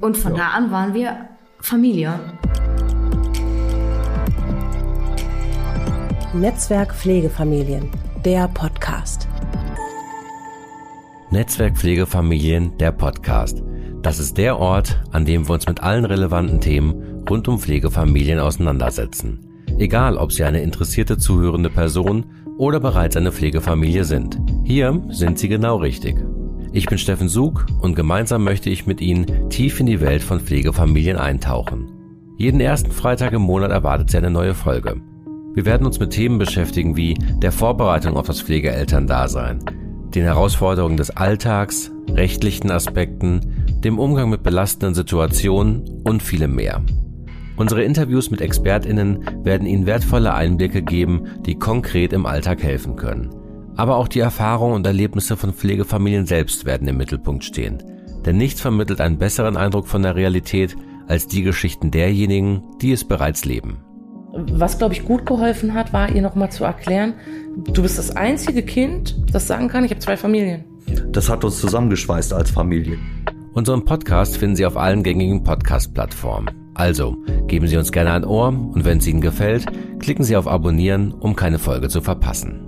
[0.00, 0.38] Und von ja.
[0.38, 1.28] da an waren wir
[1.60, 2.18] Familie.
[6.34, 7.88] Netzwerk Pflegefamilien,
[8.24, 9.28] der Podcast.
[11.30, 13.62] Netzwerk Pflegefamilien, der Podcast.
[14.02, 18.38] Das ist der Ort, an dem wir uns mit allen relevanten Themen rund um Pflegefamilien
[18.40, 19.64] auseinandersetzen.
[19.78, 22.26] Egal, ob Sie eine interessierte zuhörende Person
[22.56, 24.38] oder bereits eine Pflegefamilie sind.
[24.64, 26.16] Hier sind Sie genau richtig.
[26.72, 30.38] Ich bin Steffen Sug und gemeinsam möchte ich mit Ihnen tief in die Welt von
[30.38, 31.90] Pflegefamilien eintauchen.
[32.36, 35.00] Jeden ersten Freitag im Monat erwartet Sie eine neue Folge.
[35.54, 39.60] Wir werden uns mit Themen beschäftigen wie der Vorbereitung auf das Pflegeelterndasein,
[40.14, 46.82] den Herausforderungen des Alltags, rechtlichen Aspekten, dem Umgang mit belastenden Situationen und vielem mehr.
[47.56, 53.30] Unsere Interviews mit Expertinnen werden Ihnen wertvolle Einblicke geben, die konkret im Alltag helfen können.
[53.78, 57.80] Aber auch die Erfahrungen und Erlebnisse von Pflegefamilien selbst werden im Mittelpunkt stehen.
[58.26, 63.04] Denn nichts vermittelt einen besseren Eindruck von der Realität als die Geschichten derjenigen, die es
[63.04, 63.78] bereits leben.
[64.32, 67.14] Was, glaube ich, gut geholfen hat, war ihr nochmal zu erklären,
[67.72, 70.64] du bist das einzige Kind, das sagen kann, ich habe zwei Familien.
[71.12, 72.98] Das hat uns zusammengeschweißt als Familie.
[73.52, 76.50] Unseren Podcast finden Sie auf allen gängigen Podcast-Plattformen.
[76.74, 79.66] Also, geben Sie uns gerne ein Ohr und wenn es Ihnen gefällt,
[80.00, 82.67] klicken Sie auf Abonnieren, um keine Folge zu verpassen.